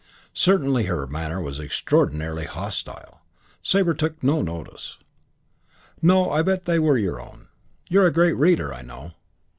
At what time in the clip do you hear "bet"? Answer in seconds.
6.41-6.65